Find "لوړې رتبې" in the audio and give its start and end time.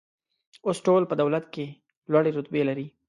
2.11-2.61